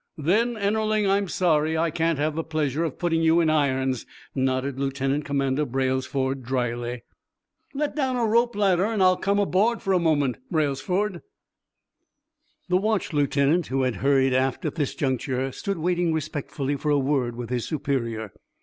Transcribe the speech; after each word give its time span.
"Then, 0.17 0.57
Ennerling, 0.57 1.07
I'm 1.07 1.27
sorry 1.27 1.77
I 1.77 1.91
can't 1.91 2.17
have 2.17 2.33
the 2.33 2.43
pleasure 2.43 2.83
of 2.83 2.97
putting 2.97 3.21
you 3.21 3.39
in 3.39 3.51
irons," 3.51 4.07
nodded 4.33 4.79
Lieutenant 4.79 5.25
Commander 5.25 5.63
Braylesford, 5.63 6.41
dryly. 6.41 7.03
"Let 7.75 7.95
down 7.95 8.15
a 8.15 8.25
rope 8.25 8.55
ladder, 8.55 8.85
and 8.85 9.03
I'll 9.03 9.15
come 9.15 9.37
aboard 9.37 9.83
for 9.83 9.93
a 9.93 9.99
moment, 9.99 10.37
Braylesford." 10.51 11.21
The 12.67 12.77
watch 12.77 13.13
lieutenant, 13.13 13.67
who 13.67 13.83
had 13.83 13.97
hurried 13.97 14.33
aft 14.33 14.65
at 14.65 14.73
this 14.73 14.95
juncture, 14.95 15.51
stood 15.51 15.77
waiting 15.77 16.11
respectfully 16.13 16.77
for 16.77 16.89
a 16.89 16.97
word 16.97 17.35
with 17.35 17.51
his 17.51 17.65
superior. 17.67 18.33